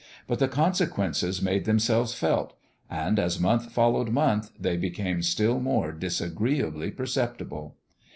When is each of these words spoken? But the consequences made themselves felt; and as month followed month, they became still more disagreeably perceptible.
But 0.25 0.39
the 0.39 0.47
consequences 0.47 1.43
made 1.43 1.65
themselves 1.65 2.15
felt; 2.15 2.55
and 2.89 3.19
as 3.19 3.39
month 3.39 3.71
followed 3.71 4.09
month, 4.09 4.49
they 4.59 4.75
became 4.75 5.21
still 5.21 5.59
more 5.59 5.91
disagreeably 5.91 6.89
perceptible. 6.89 7.77